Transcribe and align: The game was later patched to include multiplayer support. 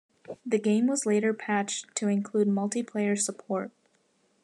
The 0.43 0.57
game 0.57 0.87
was 0.87 1.05
later 1.05 1.31
patched 1.31 1.95
to 1.97 2.07
include 2.07 2.47
multiplayer 2.47 3.15
support. 3.15 3.69